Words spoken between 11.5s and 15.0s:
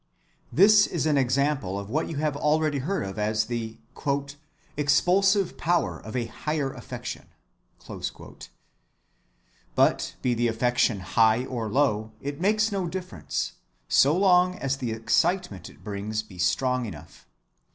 low, it makes no difference, so long as the